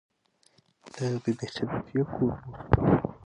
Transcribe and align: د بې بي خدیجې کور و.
د 0.93 0.95
بې 1.23 1.31
بي 1.37 1.47
خدیجې 1.53 2.01
کور 2.11 2.35
و. 2.43 2.45